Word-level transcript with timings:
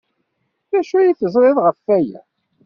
D 0.71 0.73
acu 0.79 0.95
ay 0.97 1.15
teẓriḍ 1.19 1.57
ɣef 1.61 1.79
waya? 1.85 2.21